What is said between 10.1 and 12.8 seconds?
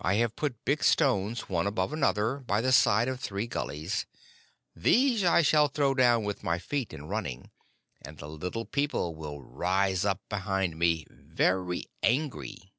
behind me, very angry."